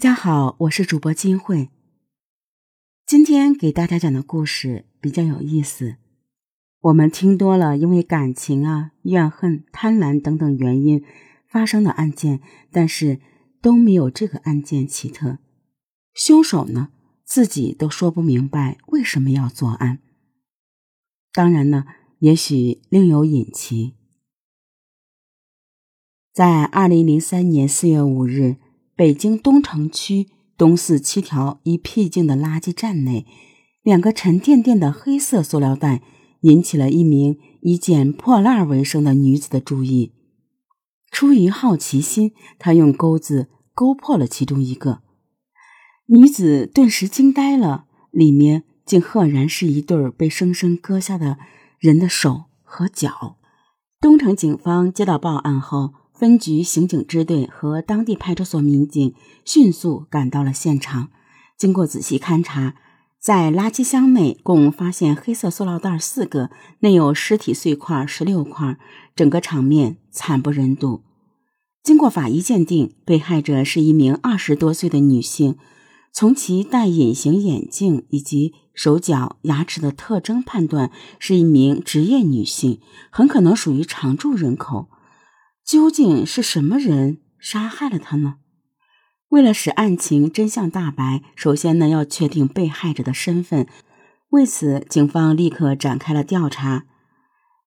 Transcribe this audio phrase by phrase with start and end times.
[0.00, 1.68] 大家好，我是主播金慧。
[3.04, 5.96] 今天给大家讲的故事比较有意思。
[6.80, 11.04] 我们听多了因为感情啊、怨恨、贪婪等等原因
[11.46, 12.40] 发生的案件，
[12.72, 13.20] 但是
[13.60, 15.36] 都没有这个案件奇特。
[16.14, 16.88] 凶手呢，
[17.22, 19.98] 自己都说不明白为什么要作案。
[21.34, 21.84] 当然呢，
[22.20, 23.92] 也许另有隐情。
[26.32, 28.56] 在二零零三年四月五日。
[29.00, 30.28] 北京东城区
[30.58, 33.24] 东四七条一僻静的垃圾站内，
[33.82, 36.02] 两个沉甸甸的黑色塑料袋
[36.42, 40.12] 引起了一名以捡破烂为生的女子的注意。
[41.10, 45.00] 出于好奇心，他用钩子勾破了其中一个，
[46.08, 51.38] 女子顿时惊呆了，里面竟赫然是一对被生生割下的
[51.78, 53.38] 人的手和脚。
[53.98, 55.94] 东城警方接到报案后。
[56.20, 61.08] 分局刑警支队和当地派出所民警迅速赶到了现场。
[61.56, 62.74] 经过仔细勘查，
[63.18, 68.76] 在垃圾箱内共发现黑色塑料袋四个，内有尸体碎块十六块，
[69.16, 71.00] 整个场面惨不忍睹。
[71.82, 75.56] 经过法医鉴定，被害者是一名二十多岁的女性。
[76.12, 84.88] 从其戴隐形眼镜以及手脚、牙齿的特征判断，是一名职业女性，很可能属于常住人口。
[85.70, 88.38] 究竟是什么人杀害了他呢？
[89.28, 93.68] 为了使案情真相大白，首先呢要确定被害者的身份。
[94.30, 96.86] 为此，警方立刻展开了调查。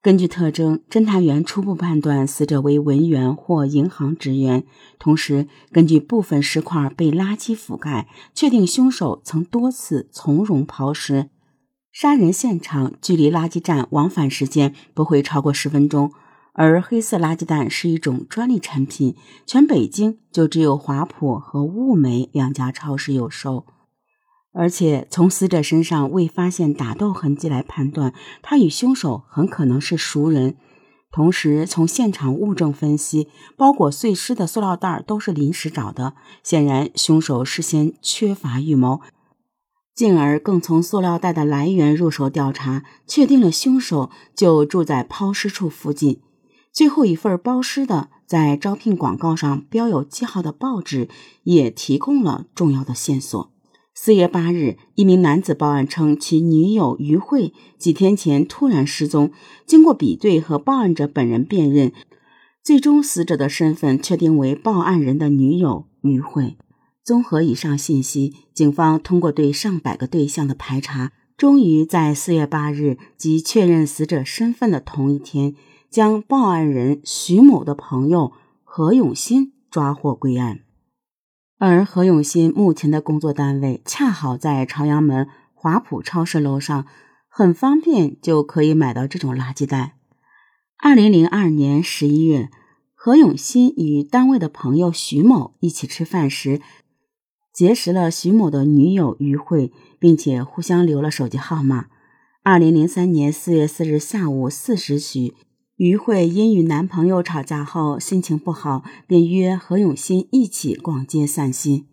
[0.00, 4.62] 根据特征，侦查员初步判断死者为文员或银行职员。
[5.00, 11.30] 同时，根据部分尸块被垃圾覆盖，确定凶手曾多次从容抛尸。
[11.90, 16.12] 杀人现场距离垃圾站往返时间不会超过十分钟。
[16.60, 19.14] 而黑色垃圾袋是一种专利产品，
[19.46, 23.64] 全北京就只有华普和物美两家超市有售。
[24.52, 30.56] 而且从死者身上未发现打斗痕迹来判断，他与凶手很可能是熟人。
[31.12, 39.00] 同时，从现场物证分析，包裹碎尸的塑料袋都是临时找的，显然凶手事先缺乏预谋。
[39.94, 46.20] 进而更从塑料袋的来源入手调查，确定了凶手就住在抛尸处附近。
[46.78, 51.08] 最后一份包尸的在招聘广告上标有记号的报纸
[51.42, 53.52] 也提供了重要的线索。
[53.96, 59.32] 四月八日，一名男子报案称，其女友于慧几天前突然失踪。
[59.66, 61.92] 经过比对和报案者本人辨认，
[62.62, 66.56] 最终死者的身份确定为报案人的女友于慧。
[67.02, 75.56] 综合以上信息，警方通过对上百个对象的排查，终于在四月八日即确认死者身份的同一天。
[75.90, 78.32] 将报案人徐某的朋友
[78.62, 80.60] 何永新抓获归案，
[81.56, 86.86] 而何永新目前的工作单位恰好在朝阳门华普超市楼上，
[87.28, 89.96] 很方便就可以买到这种垃圾袋。
[90.76, 92.50] 二零零二年十一月，
[92.94, 96.60] 何永新与单位的朋友徐某一起吃饭时，
[97.50, 101.86] 结识了徐某的女友于慧，并且互相留了手机号码。
[102.42, 105.34] 二零零三年四月四日下午四时许。
[105.78, 111.86] 于慧因与男朋友吵架后心情不好，便约何永新一起逛街散心。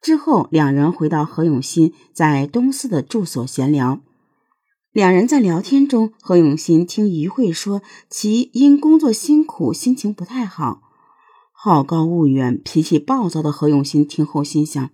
[0.00, 3.98] 之后，两人回到何永新在东四的住所闲聊。
[4.92, 10.82] 两人在聊天中，何永新听于慧说，其因工作辛苦，心情不太好。
[11.52, 14.88] 好高骛远、脾气暴躁的何永新听后心想。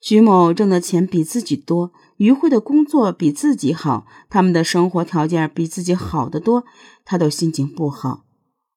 [0.00, 6.64] 徐某挣的钱比自己多，于慧的工作比自己好，他们的生活条件比自己好得多，
[7.04, 8.24] 他都心情不好。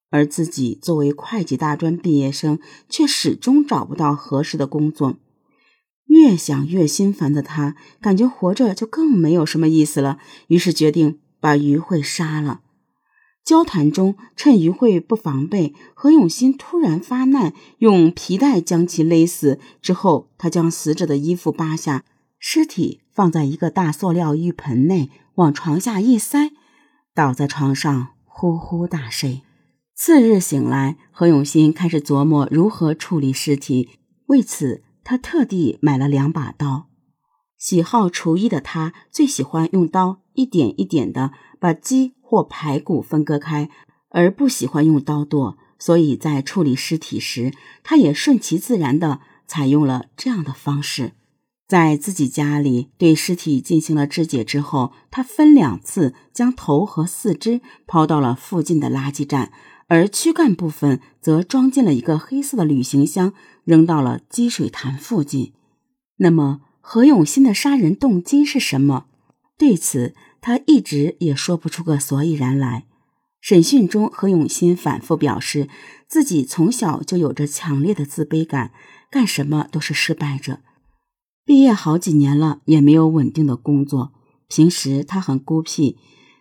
[0.10, 5.16] 而自己作为会计大专毕业生，却始终找不到合适的工作，
[6.06, 10.20] 越想越心烦的他，感觉活着就更没有什么意思了，
[10.50, 12.60] 于是决定把于慧杀了。
[13.44, 19.60] 交谈中，趁于慧不防备，何永新突然发难，用皮带将其勒死。
[19.82, 22.06] 之后，他将死者的衣服扒下，
[22.40, 26.52] 尸体放在一个大塑料浴盆内，往床下一塞，
[27.14, 29.42] 倒在床上呼呼大睡。
[29.94, 33.90] 次日醒来，何永新开始琢磨如何处理尸体。
[34.28, 36.88] 为此，他特地买了两把刀。
[37.64, 41.32] 喜好厨艺的他，最喜欢用刀一点一点的
[41.62, 42.16] 把鸡。
[42.34, 43.70] 或排骨分割开，
[44.10, 51.12] 而不喜欢用刀剁，所以在处理尸体时，他也顺其自然地采用了这样的方式。
[51.68, 59.52] 在自己家里对尸体进行了肢解之后，他分两次将头和四肢抛到了附近的垃圾站，
[59.88, 63.32] 而躯干部分则装进了一个黑色的旅行箱，
[63.64, 65.54] 扔到了积水潭附近。
[66.18, 69.06] 那么，何永新的杀人动机是什么？
[69.58, 72.86] 对此，他一直也说不出个所以然来。
[73.40, 75.70] 审讯中，何永新反复表示，
[76.10, 78.72] 自己从小就有着强烈的自卑感，
[79.10, 80.60] 干什么都是失败者。
[81.46, 84.12] 毕业好几年了，也没有稳定的工作。
[84.50, 85.98] 平时他很孤僻。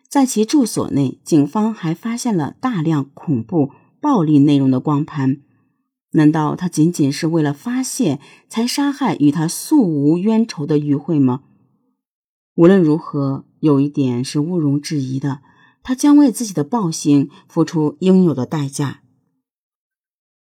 [0.09, 5.39] 在其住所内，警方还发现了大量恐怖、暴力内容的光盘。
[6.13, 8.19] 难道他仅仅是为了发泄
[8.49, 11.43] 才杀害与他素无冤仇的于慧吗？
[12.55, 15.41] 无论如何，有一点是毋庸置疑的：
[15.83, 19.01] 他将为自己的暴行付出应有的代价。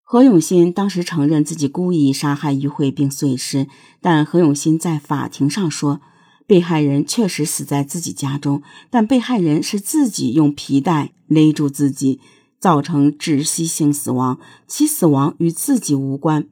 [0.03, 3.67] 何永新当时承认自己故意杀害于慧并碎尸，
[4.01, 6.01] 但何永新在法庭上说。
[6.45, 12.21] 被害人确实死在自己家中，但被害人是自己用皮带勒住自己，
[12.62, 14.38] 造成窒息性死亡，
[14.69, 16.47] 其死亡与自己无关。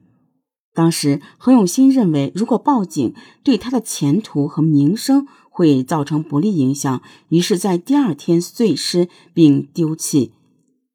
[0.73, 3.13] 当时何永新认为，如果报警，
[3.43, 10.33] 对他的前途和名声会造成不利影响，于是，在第二天碎尸并丢弃。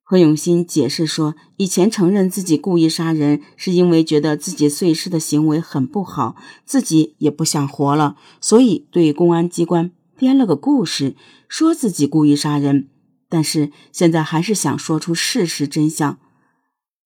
[0.03, 6.37] 何永新解释说，以前承认自己故意杀人，是因为觉得自己碎尸的行为很不好，
[6.67, 11.17] 自己也不想活了，所以对公安机关编了个故事，
[11.49, 12.91] 说自己故意杀人。
[13.29, 16.19] 但是现在还是想说出事实真相。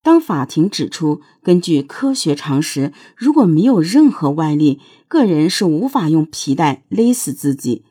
[0.03, 7.85] 当法庭指出，根据科学常识，如果没有任何外力，个人是无法用皮带勒死自己。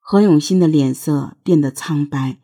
[0.00, 2.38] 何永新的脸色变得苍白。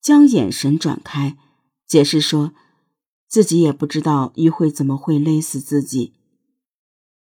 [0.00, 1.36] 将眼神转开，
[1.84, 2.52] 解释说，
[3.28, 6.12] 自己也不知道于慧怎么会勒死自己。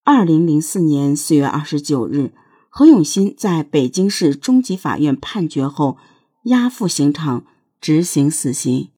[0.04, 2.34] 二零零四年四月二十九日，
[2.68, 5.98] 何永新在北京市中级法院判决后，
[6.44, 7.46] 押赴刑场
[7.80, 8.90] 执行死刑。